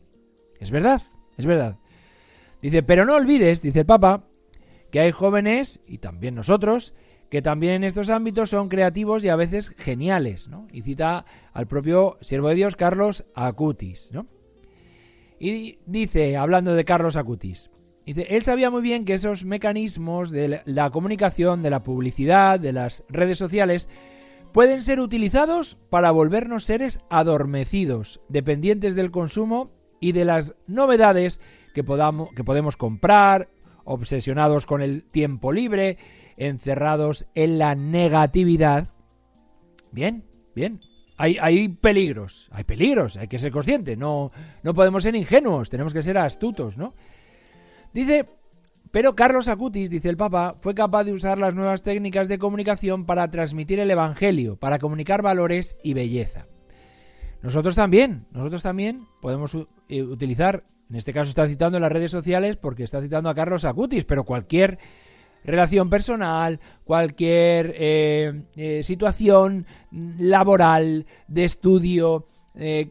Es 0.59 0.69
verdad, 0.69 1.01
es 1.37 1.47
verdad. 1.47 1.77
Dice, 2.61 2.83
pero 2.83 3.05
no 3.05 3.15
olvides, 3.15 3.63
dice 3.63 3.79
el 3.79 3.85
Papa, 3.87 4.27
que 4.91 4.99
hay 4.99 5.11
jóvenes, 5.11 5.79
y 5.87 5.97
también 5.97 6.35
nosotros, 6.35 6.93
que 7.29 7.41
también 7.41 7.73
en 7.73 7.83
estos 7.85 8.09
ámbitos 8.09 8.51
son 8.51 8.69
creativos 8.69 9.23
y 9.23 9.29
a 9.29 9.35
veces 9.35 9.69
geniales, 9.77 10.47
¿no? 10.47 10.67
Y 10.71 10.83
cita 10.83 11.25
al 11.53 11.67
propio 11.67 12.17
siervo 12.21 12.49
de 12.49 12.55
Dios, 12.55 12.75
Carlos 12.75 13.25
Acutis, 13.33 14.11
¿no? 14.13 14.27
Y 15.39 15.79
dice, 15.85 16.37
hablando 16.37 16.75
de 16.75 16.85
Carlos 16.85 17.17
Acutis, 17.17 17.69
dice, 18.05 18.27
él 18.29 18.43
sabía 18.43 18.69
muy 18.69 18.81
bien 18.81 19.05
que 19.05 19.13
esos 19.13 19.43
mecanismos 19.45 20.31
de 20.31 20.61
la 20.65 20.89
comunicación, 20.89 21.61
de 21.61 21.69
la 21.69 21.83
publicidad, 21.83 22.59
de 22.59 22.71
las 22.71 23.03
redes 23.09 23.37
sociales, 23.37 23.89
pueden 24.53 24.81
ser 24.81 25.01
utilizados 25.01 25.77
para 25.89 26.11
volvernos 26.11 26.63
seres 26.63 27.01
adormecidos, 27.09 28.21
dependientes 28.29 28.95
del 28.95 29.11
consumo 29.11 29.71
y 29.99 30.13
de 30.13 30.23
las 30.23 30.55
novedades 30.67 31.41
que, 31.73 31.83
podamos, 31.83 32.31
que 32.31 32.45
podemos 32.45 32.77
comprar, 32.77 33.49
obsesionados 33.83 34.65
con 34.65 34.81
el 34.81 35.03
tiempo 35.03 35.51
libre, 35.51 35.97
encerrados 36.37 37.25
en 37.35 37.59
la 37.59 37.75
negatividad. 37.75 38.89
Bien, 39.91 40.23
bien, 40.55 40.79
hay, 41.17 41.69
peligros, 41.69 42.49
hay 42.51 42.63
peligros, 42.63 43.17
hay 43.17 43.27
que 43.27 43.39
ser 43.39 43.51
consciente, 43.51 43.95
no, 43.95 44.31
no 44.63 44.73
podemos 44.73 45.03
ser 45.03 45.15
ingenuos, 45.15 45.69
tenemos 45.69 45.93
que 45.93 46.01
ser 46.01 46.17
astutos, 46.17 46.77
¿no? 46.77 46.93
Dice, 47.93 48.25
pero 48.91 49.15
Carlos 49.15 49.47
Acutis, 49.47 49.89
dice 49.89 50.09
el 50.09 50.17
Papa, 50.17 50.55
fue 50.61 50.75
capaz 50.75 51.05
de 51.05 51.13
usar 51.13 51.37
las 51.37 51.55
nuevas 51.55 51.83
técnicas 51.83 52.27
de 52.27 52.37
comunicación 52.37 53.05
para 53.05 53.29
transmitir 53.29 53.79
el 53.79 53.91
Evangelio, 53.91 54.57
para 54.57 54.79
comunicar 54.79 55.21
valores 55.21 55.77
y 55.83 55.93
belleza. 55.93 56.47
Nosotros 57.41 57.75
también, 57.75 58.25
nosotros 58.31 58.63
también 58.63 58.99
podemos 59.21 59.57
eh, 59.87 60.01
utilizar, 60.01 60.63
en 60.89 60.95
este 60.95 61.13
caso 61.13 61.29
está 61.29 61.47
citando 61.47 61.79
las 61.79 61.91
redes 61.91 62.11
sociales 62.11 62.57
porque 62.57 62.83
está 62.83 63.01
citando 63.01 63.29
a 63.29 63.35
Carlos 63.35 63.65
Acutis, 63.65 64.03
pero 64.03 64.23
cualquier 64.23 64.79
relación 65.45 65.89
personal, 65.89 66.59
cualquier 66.83 67.73
eh, 67.77 68.43
eh, 68.55 68.83
situación 68.83 69.65
laboral, 69.91 71.05
de 71.27 71.45
estudio, 71.45 72.27
eh, 72.55 72.89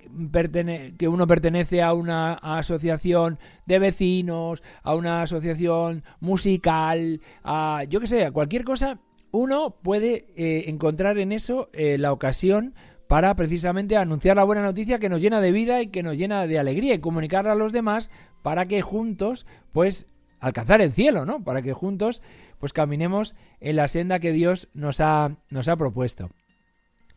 que 0.99 1.09
uno 1.09 1.27
pertenece 1.27 1.83
a 1.83 1.95
una 1.95 2.35
asociación 2.35 3.39
de 3.67 3.79
vecinos, 3.79 4.63
a 4.83 4.95
una 4.95 5.23
asociación 5.23 6.05
musical, 6.21 7.21
a 7.43 7.85
yo 7.89 8.01
que 8.01 8.07
sé, 8.07 8.25
a 8.25 8.31
cualquier 8.31 8.65
cosa, 8.65 8.99
uno 9.31 9.77
puede 9.83 10.27
encontrar 10.71 11.19
en 11.19 11.33
eso 11.33 11.69
la 11.73 12.13
ocasión 12.13 12.75
para 13.09 13.35
precisamente 13.35 13.97
anunciar 13.97 14.37
la 14.37 14.45
buena 14.45 14.63
noticia 14.63 14.99
que 14.99 15.09
nos 15.09 15.21
llena 15.21 15.41
de 15.41 15.51
vida 15.51 15.83
y 15.83 15.89
que 15.89 16.05
nos 16.05 16.17
llena 16.17 16.47
de 16.47 16.59
alegría 16.59 16.95
y 16.95 17.01
comunicarla 17.01 17.53
a 17.53 17.57
los 17.57 17.73
demás 17.73 18.11
para 18.43 18.67
que 18.67 18.83
juntos, 18.83 19.47
pues, 19.73 20.07
alcanzar 20.45 20.81
el 20.81 20.93
cielo, 20.93 21.25
¿no? 21.25 21.43
Para 21.43 21.63
que 21.63 21.73
juntos 21.73 22.23
pues 22.59 22.73
caminemos 22.73 23.35
en 23.61 23.77
la 23.77 23.89
senda 23.89 24.21
que 24.21 24.33
Dios 24.33 24.69
nos 24.75 25.01
ha, 25.01 25.37
nos 25.51 25.69
ha 25.69 25.77
propuesto. 25.77 26.31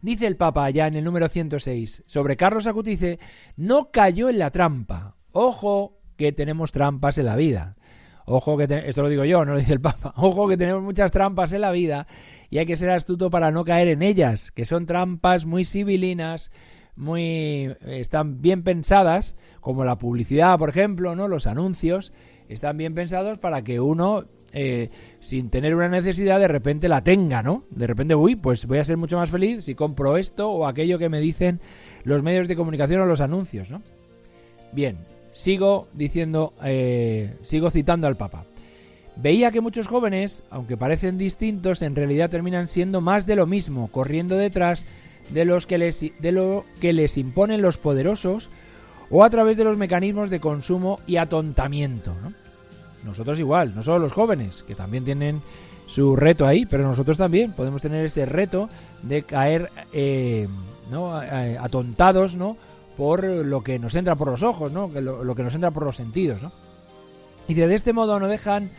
Dice 0.01 0.27
el 0.27 0.37
Papa 0.37 0.69
ya 0.69 0.87
en 0.87 0.95
el 0.95 1.03
número 1.03 1.27
106 1.27 2.03
sobre 2.05 2.37
Carlos 2.37 2.67
Acutice, 2.67 3.19
no 3.55 3.91
cayó 3.91 4.29
en 4.29 4.39
la 4.39 4.51
trampa. 4.51 5.15
Ojo 5.31 5.99
que 6.15 6.31
tenemos 6.31 6.71
trampas 6.71 7.17
en 7.17 7.25
la 7.25 7.35
vida. 7.35 7.75
Ojo 8.25 8.57
que 8.57 8.67
esto 8.85 9.01
lo 9.01 9.09
digo 9.09 9.25
yo, 9.25 9.45
no 9.45 9.53
lo 9.53 9.59
dice 9.59 9.73
el 9.73 9.81
Papa. 9.81 10.13
Ojo 10.17 10.47
que 10.47 10.57
tenemos 10.57 10.83
muchas 10.83 11.11
trampas 11.11 11.51
en 11.53 11.61
la 11.61 11.71
vida 11.71 12.07
y 12.49 12.59
hay 12.59 12.65
que 12.65 12.77
ser 12.77 12.91
astuto 12.91 13.29
para 13.29 13.51
no 13.51 13.63
caer 13.63 13.87
en 13.89 14.01
ellas, 14.01 14.51
que 14.51 14.65
son 14.65 14.85
trampas 14.85 15.45
muy 15.45 15.65
civilinas, 15.65 16.51
muy 16.95 17.75
están 17.85 18.41
bien 18.41 18.63
pensadas, 18.63 19.35
como 19.59 19.83
la 19.83 19.97
publicidad, 19.97 20.57
por 20.57 20.69
ejemplo, 20.69 21.15
¿no? 21.15 21.27
Los 21.27 21.47
anuncios 21.47 22.13
están 22.49 22.77
bien 22.77 22.93
pensados 22.93 23.37
para 23.39 23.63
que 23.63 23.79
uno 23.79 24.25
eh, 24.53 24.89
sin 25.19 25.49
tener 25.49 25.75
una 25.75 25.89
necesidad, 25.89 26.39
de 26.39 26.47
repente 26.47 26.87
la 26.87 27.03
tenga, 27.03 27.43
¿no? 27.43 27.63
De 27.69 27.87
repente, 27.87 28.15
uy, 28.15 28.35
pues 28.35 28.65
voy 28.65 28.77
a 28.77 28.83
ser 28.83 28.97
mucho 28.97 29.17
más 29.17 29.29
feliz 29.29 29.65
si 29.65 29.75
compro 29.75 30.17
esto 30.17 30.49
o 30.49 30.65
aquello 30.65 30.97
que 30.97 31.09
me 31.09 31.19
dicen 31.19 31.59
los 32.03 32.23
medios 32.23 32.47
de 32.47 32.55
comunicación 32.55 33.01
o 33.01 33.05
los 33.05 33.21
anuncios, 33.21 33.69
¿no? 33.69 33.81
Bien, 34.71 34.97
sigo 35.33 35.87
diciendo, 35.93 36.53
eh, 36.63 37.33
sigo 37.41 37.69
citando 37.69 38.07
al 38.07 38.17
Papa. 38.17 38.45
Veía 39.17 39.51
que 39.51 39.61
muchos 39.61 39.87
jóvenes, 39.87 40.43
aunque 40.49 40.77
parecen 40.77 41.17
distintos, 41.17 41.81
en 41.81 41.95
realidad 41.95 42.29
terminan 42.29 42.67
siendo 42.67 43.01
más 43.01 43.25
de 43.25 43.35
lo 43.35 43.47
mismo, 43.47 43.87
corriendo 43.87 44.37
detrás 44.37 44.85
de, 45.29 45.43
los 45.43 45.65
que 45.65 45.77
les, 45.77 45.99
de 46.21 46.31
lo 46.31 46.65
que 46.79 46.93
les 46.93 47.17
imponen 47.17 47.61
los 47.61 47.77
poderosos 47.77 48.49
o 49.09 49.23
a 49.23 49.29
través 49.29 49.57
de 49.57 49.63
los 49.63 49.77
mecanismos 49.77 50.29
de 50.29 50.39
consumo 50.39 50.99
y 51.07 51.17
atontamiento. 51.17 52.15
¿no? 52.21 52.33
nosotros 53.03 53.39
igual, 53.39 53.73
no 53.75 53.83
solo 53.83 53.99
los 53.99 54.11
jóvenes, 54.11 54.63
que 54.63 54.75
también 54.75 55.05
tienen 55.05 55.41
su 55.87 56.15
reto 56.15 56.45
ahí, 56.45 56.65
pero 56.65 56.83
nosotros 56.83 57.17
también 57.17 57.53
podemos 57.53 57.81
tener 57.81 58.05
ese 58.05 58.25
reto 58.25 58.69
de 59.03 59.23
caer 59.23 59.71
eh, 59.93 60.47
¿no? 60.91 61.15
atontados 61.15 62.35
¿no? 62.35 62.57
por 62.97 63.23
lo 63.23 63.63
que 63.63 63.79
nos 63.79 63.95
entra 63.95 64.15
por 64.15 64.29
los 64.29 64.43
ojos, 64.43 64.71
¿no? 64.71 64.89
lo, 64.89 65.35
que 65.35 65.43
nos 65.43 65.55
entra 65.55 65.71
por 65.71 65.83
los 65.83 65.95
sentidos. 65.95 66.41
¿no? 66.41 66.51
Y 67.47 67.53
de 67.53 67.73
este 67.73 67.93
modo 67.93 68.19
no 68.19 68.27
dejan 68.27 68.69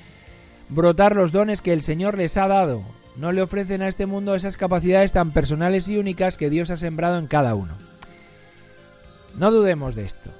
brotar 0.68 1.16
los 1.16 1.32
dones 1.32 1.62
que 1.62 1.72
el 1.72 1.82
Señor 1.82 2.16
les 2.16 2.36
ha 2.36 2.46
dado. 2.46 2.82
No 3.16 3.32
le 3.32 3.42
ofrecen 3.42 3.82
a 3.82 3.88
este 3.88 4.06
mundo 4.06 4.34
esas 4.34 4.56
capacidades 4.56 5.12
tan 5.12 5.32
personales 5.32 5.88
y 5.88 5.96
únicas 5.96 6.36
que 6.36 6.50
Dios 6.50 6.70
ha 6.70 6.76
sembrado 6.76 7.18
en 7.18 7.26
cada 7.26 7.54
uno. 7.54 7.74
No 9.36 9.50
dudemos 9.50 9.94
de 9.94 10.04
esto. 10.04 10.30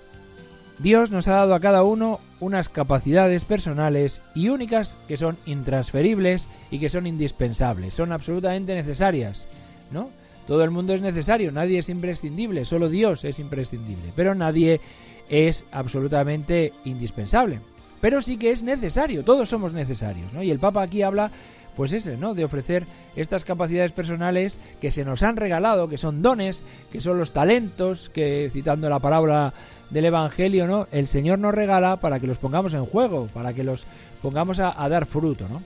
Dios 0.78 1.10
nos 1.10 1.26
ha 1.26 1.32
dado 1.32 1.54
a 1.54 1.60
cada 1.60 1.82
uno 1.82 2.20
unas 2.40 2.68
capacidades 2.68 3.44
personales 3.44 4.22
y 4.34 4.48
únicas 4.48 4.96
que 5.08 5.16
son 5.16 5.36
intransferibles 5.44 6.48
y 6.70 6.78
que 6.78 6.88
son 6.88 7.06
indispensables, 7.06 7.94
son 7.94 8.12
absolutamente 8.12 8.74
necesarias, 8.74 9.48
¿no? 9.90 10.10
Todo 10.46 10.62
el 10.62 10.70
mundo 10.70 10.94
es 10.94 11.02
necesario, 11.02 11.50
nadie 11.50 11.78
es 11.78 11.88
imprescindible, 11.88 12.64
solo 12.64 12.88
Dios 12.88 13.24
es 13.24 13.38
imprescindible, 13.40 14.12
pero 14.14 14.34
nadie 14.34 14.80
es 15.28 15.66
absolutamente 15.72 16.72
indispensable. 16.84 17.60
Pero 18.00 18.22
sí 18.22 18.38
que 18.38 18.52
es 18.52 18.62
necesario, 18.62 19.24
todos 19.24 19.48
somos 19.48 19.72
necesarios, 19.72 20.32
¿no? 20.32 20.42
Y 20.44 20.50
el 20.52 20.60
Papa 20.60 20.82
aquí 20.82 21.02
habla 21.02 21.32
pues 21.78 21.92
ese, 21.92 22.16
¿no? 22.16 22.34
De 22.34 22.44
ofrecer 22.44 22.84
estas 23.14 23.44
capacidades 23.44 23.92
personales 23.92 24.58
que 24.80 24.90
se 24.90 25.04
nos 25.04 25.22
han 25.22 25.36
regalado, 25.36 25.88
que 25.88 25.96
son 25.96 26.22
dones, 26.22 26.64
que 26.90 27.00
son 27.00 27.18
los 27.18 27.30
talentos, 27.32 28.08
que 28.08 28.50
citando 28.52 28.90
la 28.90 28.98
palabra 28.98 29.54
del 29.88 30.06
Evangelio, 30.06 30.66
¿no? 30.66 30.88
El 30.90 31.06
Señor 31.06 31.38
nos 31.38 31.54
regala 31.54 31.98
para 31.98 32.18
que 32.18 32.26
los 32.26 32.38
pongamos 32.38 32.74
en 32.74 32.84
juego, 32.84 33.28
para 33.32 33.52
que 33.52 33.62
los 33.62 33.86
pongamos 34.20 34.58
a, 34.58 34.88
dar 34.88 35.06
fruto, 35.06 35.48
¿no? 35.48 35.62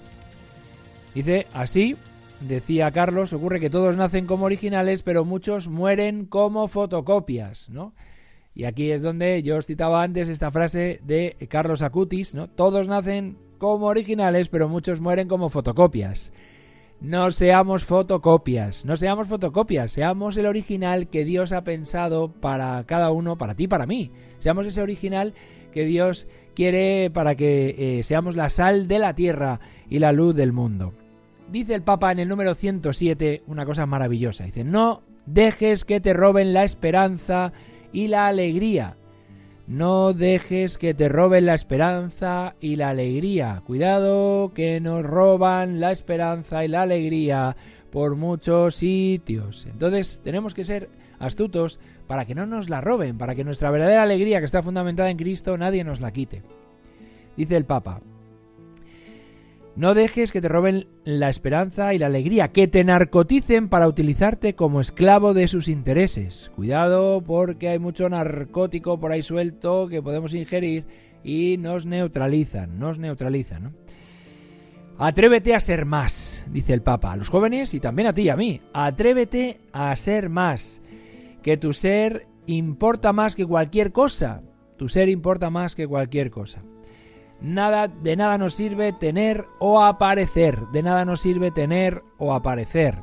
Dice, 1.15 1.47
así, 1.55 1.97
decía 2.41 2.91
Carlos, 2.91 3.33
ocurre 3.33 3.59
que 3.59 3.71
todos 3.71 3.97
nacen 3.97 4.27
como 4.27 4.45
originales, 4.45 5.03
pero 5.03 5.25
muchos 5.25 5.69
mueren 5.69 6.27
como 6.27 6.69
fotocopias, 6.69 7.71
¿no? 7.71 7.95
Y 8.55 8.65
aquí 8.65 8.91
es 8.91 9.01
donde 9.01 9.43
yo 9.43 9.57
os 9.57 9.65
citaba 9.65 10.03
antes 10.03 10.29
esta 10.29 10.51
frase 10.51 11.01
de 11.05 11.39
Carlos 11.49 11.81
Acutis, 11.81 12.35
¿no? 12.35 12.51
Todos 12.51 12.87
nacen 12.87 13.39
como 13.63 13.87
originales, 13.87 14.49
pero 14.49 14.69
muchos 14.69 15.01
mueren 15.01 15.29
como 15.29 15.49
fotocopias. 15.49 16.33
No 17.01 17.31
seamos 17.31 17.85
fotocopias, 17.85 18.85
no 18.85 18.97
seamos 18.97 19.29
fotocopias, 19.29 19.93
seamos 19.93 20.37
el 20.37 20.47
original 20.47 21.07
que 21.07 21.25
Dios 21.25 21.53
ha 21.53 21.63
pensado 21.63 22.33
para 22.33 22.83
cada 22.87 23.13
uno, 23.13 23.39
para 23.39 23.55
ti, 23.55 23.69
para 23.69 23.87
mí. 23.87 24.11
Seamos 24.41 24.67
ese 24.67 24.83
original 24.83 25.33
que 25.73 25.85
Dios 25.85 26.27
quiere 26.57 27.09
para 27.11 27.37
que 27.37 27.77
eh, 27.79 28.03
seamos 28.03 28.35
la 28.35 28.51
sal 28.51 28.89
de 28.89 28.99
la 28.99 29.15
tierra 29.15 29.61
y 29.89 30.01
la 30.01 30.11
luz 30.11 30.35
del 30.35 30.53
mundo. 30.53 30.93
Dice 31.49 31.75
el 31.75 31.83
Papa 31.83 32.11
en 32.11 32.19
el 32.19 32.29
número 32.29 32.57
107 32.57 33.45
una 33.47 33.65
cosa 33.65 33.87
maravillosa. 33.87 34.43
Dice, 34.43 34.65
no 34.65 35.03
dejes 35.25 35.85
que 35.85 36.01
te 36.01 36.15
roben 36.15 36.53
la 36.53 36.65
esperanza 36.65 37.53
y 37.93 38.09
la 38.09 38.27
alegría. 38.27 38.97
No 39.67 40.13
dejes 40.13 40.77
que 40.77 40.93
te 40.93 41.09
roben 41.09 41.47
la 41.47 41.55
esperanza 41.55 42.57
y 42.61 42.77
la 42.77 42.91
alegría. 42.91 43.63
Cuidado 43.65 44.53
que 44.55 44.81
nos 44.81 45.05
roban 45.05 45.79
la 45.79 45.93
esperanza 45.93 46.65
y 46.65 46.69
la 46.69 46.83
alegría 46.83 47.57
por 47.91 48.17
muchos 48.17 48.75
sitios. 48.75 49.67
Entonces 49.67 50.21
tenemos 50.25 50.55
que 50.55 50.65
ser 50.65 50.91
astutos 51.21 51.79
para 52.09 52.25
que 52.25 52.35
no 52.35 52.47
nos 52.47 52.69
la 52.69 52.81
roben, 52.81 53.19
para 53.19 53.35
que 53.35 53.45
nuestra 53.45 53.71
verdadera 53.71 54.03
alegría 54.03 54.41
que 54.41 54.47
está 54.47 54.63
fundamentada 54.63 55.11
en 55.11 55.17
Cristo 55.17 55.57
nadie 55.57 55.85
nos 55.85 56.01
la 56.01 56.11
quite. 56.11 56.43
Dice 57.37 57.57
el 57.57 57.65
Papa, 57.65 58.01
no 59.75 59.95
dejes 59.95 60.33
que 60.33 60.43
te 60.43 60.49
roben 60.49 60.87
la 61.05 61.31
esperanza 61.31 61.95
y 61.95 61.99
la 61.99 62.07
alegría, 62.07 62.49
que 62.49 62.69
te 62.69 62.85
narcoticen 62.85 63.69
para 63.69 63.89
utilizarte 63.89 64.55
como 64.55 64.81
esclavo 64.81 65.33
de 65.33 65.49
sus 65.49 65.69
intereses. 65.69 66.53
Cuidado 66.55 67.23
porque 67.23 67.69
hay 67.69 67.79
mucho 67.79 68.09
narcótico 68.09 69.01
por 69.01 69.13
ahí 69.13 69.23
suelto 69.23 69.89
que 69.89 70.03
podemos 70.03 70.35
ingerir 70.35 70.85
y 71.25 71.57
nos 71.57 71.87
neutralizan, 71.87 72.79
nos 72.79 72.99
neutralizan. 72.99 73.75
Atrévete 74.99 75.55
a 75.55 75.61
ser 75.61 75.87
más, 75.87 76.47
dice 76.51 76.75
el 76.75 76.83
Papa, 76.83 77.13
a 77.13 77.17
los 77.17 77.31
jóvenes 77.31 77.73
y 77.73 77.81
también 77.81 78.09
a 78.09 78.15
ti 78.15 78.23
y 78.23 78.29
a 78.29 78.37
mí. 78.37 78.61
Atrévete 78.75 79.61
a 79.73 79.97
ser 79.97 80.29
más, 80.29 80.83
que 81.43 81.57
tu 81.57 81.73
ser 81.73 82.27
importa 82.47 83.13
más 83.13 83.35
que 83.35 83.47
cualquier 83.47 83.91
cosa. 83.91 84.43
Tu 84.77 84.89
ser 84.89 85.09
importa 85.09 85.49
más 85.49 85.75
que 85.75 85.87
cualquier 85.87 86.31
cosa. 86.31 86.63
Nada, 87.43 87.89
de 87.89 88.17
nada 88.17 88.39
nos 88.39 88.55
sirve 88.55 88.93
tener 88.93 89.47
o 89.59 89.83
aparecer. 89.83 90.61
De 90.73 90.83
nada 90.83 91.05
nos 91.05 91.21
sirve 91.21 91.51
tener 91.51 92.03
o 92.17 92.33
aparecer. 92.33 92.99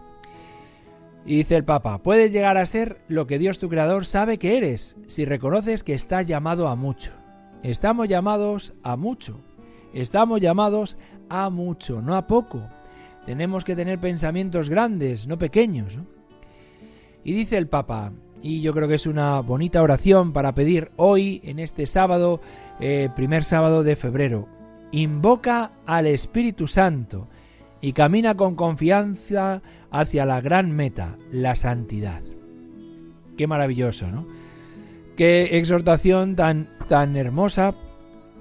Y 1.25 1.37
dice 1.37 1.57
el 1.57 1.65
Papa, 1.65 1.97
puedes 1.97 2.31
llegar 2.31 2.57
a 2.57 2.65
ser 2.65 3.01
lo 3.09 3.27
que 3.27 3.37
Dios 3.37 3.59
tu 3.59 3.67
Creador 3.67 4.05
sabe 4.05 4.37
que 4.37 4.57
eres, 4.57 4.95
si 5.07 5.25
reconoces 5.25 5.83
que 5.83 5.93
estás 5.93 6.25
llamado 6.27 6.69
a 6.69 6.75
mucho. 6.75 7.11
Estamos 7.61 8.07
llamados 8.07 8.73
a 8.81 8.95
mucho. 8.95 9.41
Estamos 9.93 10.39
llamados 10.39 10.97
a 11.29 11.49
mucho, 11.49 12.01
no 12.01 12.15
a 12.15 12.25
poco. 12.25 12.61
Tenemos 13.25 13.65
que 13.65 13.75
tener 13.75 13.99
pensamientos 13.99 14.69
grandes, 14.69 15.27
no 15.27 15.37
pequeños. 15.37 15.99
Y 17.23 17.33
dice 17.33 17.57
el 17.57 17.67
Papa, 17.67 18.13
y 18.41 18.61
yo 18.61 18.73
creo 18.73 18.87
que 18.87 18.95
es 18.95 19.05
una 19.05 19.41
bonita 19.41 19.81
oración 19.81 20.31
para 20.33 20.53
pedir 20.53 20.91
hoy, 20.95 21.41
en 21.43 21.59
este 21.59 21.85
sábado, 21.85 22.41
eh, 22.79 23.09
primer 23.15 23.43
sábado 23.43 23.83
de 23.83 23.95
febrero. 23.95 24.47
Invoca 24.91 25.71
al 25.85 26.07
Espíritu 26.07 26.67
Santo 26.67 27.27
y 27.81 27.93
camina 27.93 28.35
con 28.35 28.55
confianza 28.55 29.61
hacia 29.91 30.25
la 30.25 30.41
gran 30.41 30.71
meta, 30.71 31.17
la 31.31 31.55
santidad. 31.55 32.21
Qué 33.37 33.47
maravilloso, 33.47 34.07
¿no? 34.07 34.27
Qué 35.15 35.57
exhortación 35.57 36.35
tan, 36.35 36.69
tan 36.87 37.17
hermosa 37.17 37.75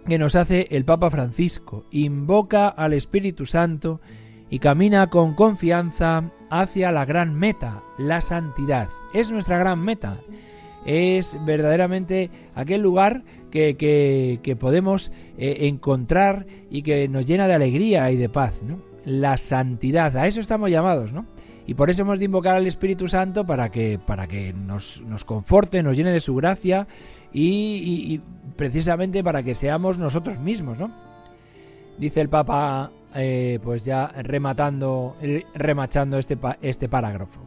que 0.06 0.18
nos 0.18 0.36
hace 0.36 0.68
el 0.70 0.84
Papa 0.84 1.10
Francisco. 1.10 1.84
Invoca 1.90 2.68
al 2.68 2.92
Espíritu 2.92 3.46
Santo 3.46 4.00
y 4.00 4.27
camina 4.58 5.08
con 5.08 5.34
confianza 5.34 6.30
hacia 6.50 6.92
la 6.92 7.04
gran 7.04 7.34
meta, 7.34 7.82
la 7.98 8.20
santidad. 8.20 8.88
Es 9.12 9.30
nuestra 9.30 9.58
gran 9.58 9.80
meta. 9.80 10.20
Es 10.86 11.36
verdaderamente 11.44 12.30
aquel 12.54 12.80
lugar 12.80 13.22
que, 13.50 13.76
que, 13.76 14.56
podemos 14.56 15.12
eh, 15.36 15.68
encontrar 15.68 16.46
y 16.70 16.82
que 16.82 17.08
nos 17.08 17.26
llena 17.26 17.46
de 17.46 17.54
alegría 17.54 18.10
y 18.10 18.16
de 18.16 18.28
paz. 18.28 18.62
¿no? 18.62 18.78
La 19.04 19.36
santidad, 19.36 20.16
a 20.16 20.26
eso 20.26 20.40
estamos 20.40 20.70
llamados, 20.70 21.12
¿no? 21.12 21.26
Y 21.68 21.74
por 21.74 21.90
eso 21.90 22.00
hemos 22.00 22.18
de 22.18 22.24
invocar 22.24 22.56
al 22.56 22.66
Espíritu 22.66 23.08
Santo 23.08 23.44
para 23.44 23.70
que, 23.70 23.98
para 23.98 24.26
que 24.26 24.54
nos, 24.54 25.02
nos 25.02 25.26
conforte, 25.26 25.82
nos 25.82 25.98
llene 25.98 26.12
de 26.12 26.20
su 26.20 26.34
gracia 26.34 26.88
y, 27.30 28.22
precisamente 28.56 29.22
para 29.22 29.42
que 29.42 29.54
seamos 29.54 29.98
nosotros 29.98 30.38
mismos, 30.40 30.78
¿no? 30.78 30.90
Dice 31.98 32.22
el 32.22 32.30
Papa, 32.30 32.90
eh, 33.14 33.58
pues 33.62 33.84
ya 33.84 34.08
rematando, 34.22 35.16
remachando 35.54 36.18
este, 36.18 36.38
este 36.62 36.88
parágrafo. 36.88 37.40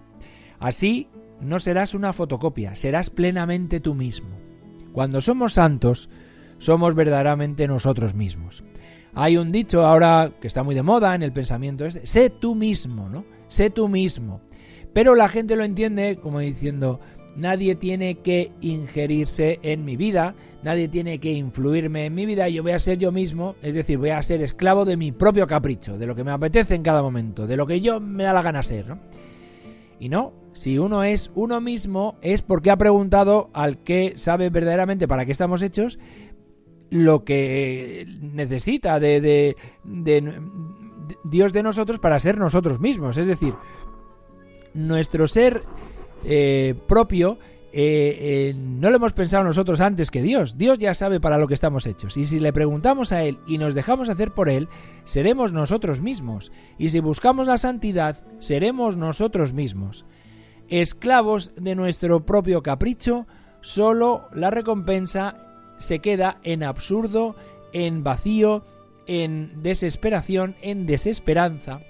Así 0.60 1.08
no 1.42 1.60
serás 1.60 1.94
una 1.94 2.14
fotocopia, 2.14 2.76
serás 2.76 3.10
plenamente 3.10 3.80
tú 3.80 3.96
mismo. 3.96 4.30
Cuando 4.94 5.22
somos 5.22 5.54
santos, 5.54 6.10
somos 6.58 6.96
verdaderamente 6.96 7.68
nosotros 7.68 8.14
mismos. 8.14 8.64
Hay 9.14 9.38
un 9.38 9.52
dicho 9.52 9.86
ahora 9.86 10.32
que 10.40 10.48
está 10.48 10.64
muy 10.64 10.76
de 10.76 10.84
moda 10.84 11.16
en 11.16 11.24
el 11.24 11.34
pensamiento 11.34 11.90
sé 11.90 12.30
tú 12.30 12.56
mismo, 12.56 13.10
¿no? 13.10 13.26
Sé 13.48 13.70
tú 13.70 13.88
mismo. 13.88 14.42
Pero 14.94 15.16
la 15.16 15.28
gente 15.28 15.56
lo 15.56 15.64
entiende 15.64 16.20
como 16.22 16.40
diciendo, 16.40 17.00
nadie 17.36 17.76
tiene 17.76 18.16
que 18.16 18.52
ingerirse 18.62 19.60
en 19.64 19.86
mi 19.86 19.96
vida, 19.96 20.36
nadie 20.64 20.88
tiene 20.88 21.20
que 21.20 21.32
influirme 21.32 22.06
en 22.06 22.16
mi 22.16 22.26
vida, 22.26 22.50
yo 22.50 22.64
voy 22.64 22.74
a 22.74 22.80
ser 22.80 22.98
yo 22.98 23.12
mismo, 23.12 23.56
es 23.62 23.74
decir, 23.74 23.98
voy 23.98 24.10
a 24.10 24.22
ser 24.24 24.42
esclavo 24.42 24.86
de 24.86 24.98
mi 24.98 25.12
propio 25.12 25.48
capricho, 25.48 25.98
de 25.98 26.08
lo 26.08 26.16
que 26.16 26.24
me 26.24 26.32
apetece 26.32 26.76
en 26.76 26.84
cada 26.84 27.02
momento, 27.02 27.48
de 27.48 27.58
lo 27.58 27.68
que 27.68 27.82
yo 27.82 28.00
me 28.00 28.24
da 28.24 28.34
la 28.34 28.42
gana 28.42 28.64
ser, 28.64 28.88
¿no? 28.88 29.00
Y 30.00 30.10
no, 30.10 30.34
si 30.54 30.80
uno 30.80 31.04
es 31.04 31.32
uno 31.36 31.62
mismo 31.62 32.18
es 32.22 32.42
porque 32.42 32.72
ha 32.72 32.78
preguntado 32.78 33.50
al 33.54 33.78
que 33.84 34.14
sabe 34.16 34.50
verdaderamente 34.50 35.08
para 35.08 35.26
qué 35.26 35.32
estamos 35.32 35.62
hechos 35.62 36.00
lo 36.90 37.24
que 37.24 38.06
necesita 38.20 39.00
de, 39.00 39.22
de, 39.22 40.42
Dios 41.24 41.54
de 41.54 41.64
nosotros 41.64 42.00
para 42.00 42.20
ser 42.20 42.38
nosotros 42.38 42.80
mismos. 42.80 43.18
Es 43.18 43.28
decir, 43.28 43.54
nuestro 44.74 45.28
ser 45.28 45.64
eh, 46.26 46.76
propio 46.88 47.40
eh, 47.74 48.50
eh, 48.54 48.54
no 48.58 48.90
lo 48.90 48.98
hemos 48.98 49.14
pensado 49.14 49.46
nosotros 49.46 49.80
antes 49.80 50.12
que 50.12 50.22
Dios. 50.22 50.58
Dios 50.58 50.78
ya 50.78 50.94
sabe 50.94 51.22
para 51.22 51.38
lo 51.38 51.48
que 51.48 51.54
estamos 51.54 51.88
hechos. 51.88 52.18
Y 52.18 52.26
si 52.26 52.42
le 52.42 52.52
preguntamos 52.52 53.14
a 53.14 53.24
Él 53.24 53.40
y 53.48 53.58
nos 53.58 53.76
dejamos 53.76 54.10
hacer 54.10 54.32
por 54.32 54.50
Él, 54.50 54.68
seremos 55.06 55.54
nosotros 55.54 56.02
mismos. 56.02 56.52
Y 56.78 56.90
si 56.90 57.00
buscamos 57.00 57.48
la 57.48 57.58
santidad, 57.58 58.24
seremos 58.40 58.98
nosotros 58.98 59.54
mismos 59.54 60.06
esclavos 60.72 61.52
de 61.56 61.76
nuestro 61.76 62.26
propio 62.26 62.64
capricho, 62.64 63.28
solo 63.60 64.30
la 64.34 64.50
recompensa 64.50 65.36
se 65.78 66.00
queda 66.00 66.40
en 66.44 66.64
absurdo, 66.64 67.36
en 67.74 68.04
vacío, 68.04 68.64
en 69.06 69.62
desesperación, 69.62 70.56
en 70.62 70.86
desesperanza. 70.86 71.82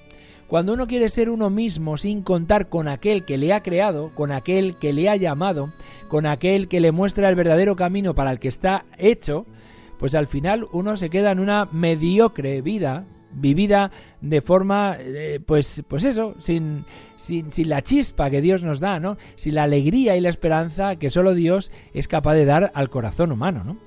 Cuando 0.51 0.73
uno 0.73 0.85
quiere 0.85 1.07
ser 1.07 1.29
uno 1.29 1.49
mismo 1.49 1.95
sin 1.95 2.23
contar 2.23 2.67
con 2.67 2.89
aquel 2.89 3.23
que 3.23 3.37
le 3.37 3.53
ha 3.53 3.63
creado, 3.63 4.11
con 4.13 4.33
aquel 4.33 4.75
que 4.75 4.91
le 4.91 5.07
ha 5.07 5.15
llamado, 5.15 5.71
con 6.09 6.25
aquel 6.25 6.67
que 6.67 6.81
le 6.81 6.91
muestra 6.91 7.29
el 7.29 7.35
verdadero 7.35 7.77
camino 7.77 8.15
para 8.15 8.33
el 8.33 8.39
que 8.39 8.49
está 8.49 8.83
hecho, 8.97 9.45
pues 9.97 10.13
al 10.13 10.27
final 10.27 10.67
uno 10.73 10.97
se 10.97 11.09
queda 11.09 11.31
en 11.31 11.39
una 11.39 11.69
mediocre 11.71 12.61
vida 12.61 13.05
vivida 13.31 13.91
de 14.19 14.41
forma, 14.41 14.97
eh, 14.99 15.39
pues, 15.39 15.85
pues 15.87 16.03
eso, 16.03 16.35
sin, 16.37 16.83
sin, 17.15 17.53
sin, 17.53 17.69
la 17.69 17.81
chispa 17.81 18.29
que 18.29 18.41
Dios 18.41 18.61
nos 18.61 18.81
da, 18.81 18.99
¿no? 18.99 19.15
Sin 19.35 19.55
la 19.55 19.63
alegría 19.63 20.17
y 20.17 20.19
la 20.19 20.27
esperanza 20.27 20.97
que 20.97 21.09
solo 21.09 21.33
Dios 21.33 21.71
es 21.93 22.09
capaz 22.09 22.33
de 22.33 22.43
dar 22.43 22.73
al 22.75 22.89
corazón 22.89 23.31
humano, 23.31 23.63
¿no? 23.63 23.77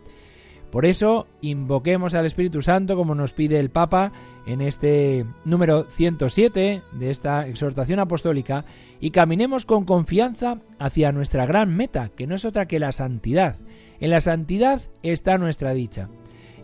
Por 0.75 0.87
eso 0.87 1.29
invoquemos 1.41 2.17
al 2.17 2.27
Espíritu 2.27 2.61
Santo 2.61 2.97
como 2.97 3.15
nos 3.15 3.33
pide 3.33 3.61
el 3.61 3.71
Papa 3.71 4.11
en 4.45 4.61
este 4.61 5.25
número 5.45 5.85
107 5.85 6.83
de 6.91 7.11
esta 7.13 7.47
exhortación 7.47 8.01
apostólica 8.01 8.65
y 8.99 9.13
caminemos 9.13 9.67
con 9.67 9.85
confianza 9.85 10.59
hacia 10.81 11.13
nuestra 11.13 11.47
gran 11.47 11.77
meta, 11.77 12.11
que 12.17 12.27
no 12.27 12.35
es 12.35 12.45
otra 12.45 12.67
que 12.67 12.81
la 12.81 12.91
santidad. 12.91 13.55
En 14.01 14.11
la 14.11 14.21
santidad 14.21 14.83
está 15.05 15.39
nuestra 15.39 15.75
dicha 15.75 16.09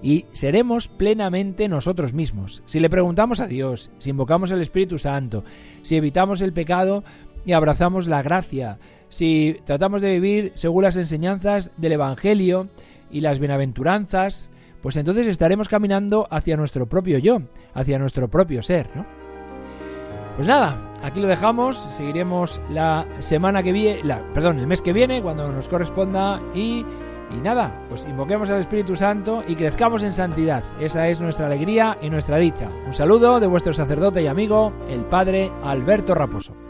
y 0.03 0.25
seremos 0.33 0.89
plenamente 0.89 1.69
nosotros 1.69 2.13
mismos. 2.13 2.65
Si 2.67 2.81
le 2.81 2.91
preguntamos 2.91 3.39
a 3.39 3.47
Dios, 3.47 3.93
si 3.99 4.11
invocamos 4.11 4.51
al 4.51 4.61
Espíritu 4.61 4.99
Santo, 4.99 5.45
si 5.83 5.95
evitamos 5.95 6.41
el 6.41 6.53
pecado 6.53 7.05
y 7.47 7.53
abrazamos 7.53 8.09
la 8.09 8.23
gracia, 8.23 8.81
si 9.09 9.61
tratamos 9.65 10.03
de 10.03 10.19
vivir 10.19 10.53
según 10.57 10.83
las 10.83 10.97
enseñanzas 10.97 11.71
del 11.77 11.93
Evangelio 11.93 12.71
y 13.11 13.21
las 13.21 13.39
bienaventuranzas, 13.39 14.51
pues 14.83 14.97
entonces 14.97 15.27
estaremos 15.27 15.69
caminando 15.69 16.27
hacia 16.31 16.57
nuestro 16.57 16.87
propio 16.87 17.19
yo, 17.19 17.43
hacia 17.75 17.99
nuestro 17.99 18.29
propio 18.29 18.63
ser, 18.63 18.89
¿no? 18.95 19.05
Pues 20.37 20.49
nada, 20.49 20.77
aquí 21.03 21.21
lo 21.21 21.27
dejamos, 21.27 21.77
seguiremos 21.77 22.63
la 22.71 23.07
semana 23.19 23.63
que 23.63 23.73
viene, 23.73 24.03
la, 24.05 24.23
perdón, 24.33 24.59
el 24.59 24.67
mes 24.67 24.81
que 24.81 24.93
viene, 24.93 25.21
cuando 25.21 25.51
nos 25.53 25.69
corresponda, 25.69 26.41
y 26.55 26.85
Y 27.33 27.41
nada, 27.41 27.73
pues 27.89 28.07
invoquemos 28.07 28.51
al 28.51 28.59
Espíritu 28.59 28.97
Santo 28.97 29.45
y 29.47 29.55
crezcamos 29.55 30.03
en 30.03 30.13
santidad. 30.13 30.65
Esa 30.81 31.09
es 31.09 31.21
nuestra 31.21 31.47
alegría 31.47 31.97
y 32.03 32.11
nuestra 32.11 32.39
dicha. 32.39 32.69
Un 32.87 32.93
saludo 32.93 33.39
de 33.39 33.47
vuestro 33.47 33.73
sacerdote 33.73 34.23
y 34.23 34.27
amigo, 34.27 34.73
el 34.89 35.05
Padre 35.05 35.53
Alberto 35.63 36.15
Raposo. 36.15 36.70